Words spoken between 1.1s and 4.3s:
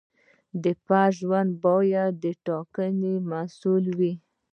ژوند باید د ټاکنې محصول وي.